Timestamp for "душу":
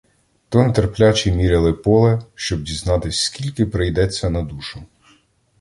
4.41-4.83